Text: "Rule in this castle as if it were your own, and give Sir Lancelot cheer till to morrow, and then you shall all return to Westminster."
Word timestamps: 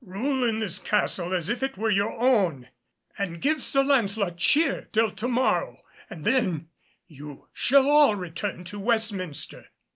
"Rule 0.03 0.49
in 0.49 0.57
this 0.57 0.79
castle 0.79 1.31
as 1.31 1.51
if 1.51 1.61
it 1.61 1.77
were 1.77 1.91
your 1.91 2.13
own, 2.13 2.69
and 3.19 3.39
give 3.39 3.61
Sir 3.61 3.83
Lancelot 3.83 4.35
cheer 4.37 4.89
till 4.91 5.11
to 5.11 5.27
morrow, 5.27 5.79
and 6.09 6.25
then 6.25 6.69
you 7.07 7.49
shall 7.53 7.87
all 7.87 8.15
return 8.15 8.63
to 8.63 8.79
Westminster." 8.79 9.67